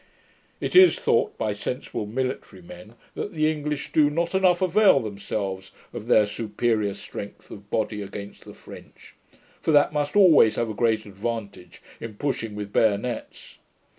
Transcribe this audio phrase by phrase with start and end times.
[0.59, 5.73] It is thought by sensible military men, that the English do not enough avail themselves
[5.93, 9.13] of their superior strength of body against the French;
[9.61, 13.59] for that must always have a great advantage in pushing with bayonets.